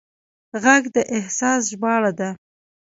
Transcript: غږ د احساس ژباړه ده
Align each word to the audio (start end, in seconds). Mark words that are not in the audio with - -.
غږ 0.63 0.83
د 0.95 0.97
احساس 1.17 1.59
ژباړه 1.71 2.11
ده 2.19 2.29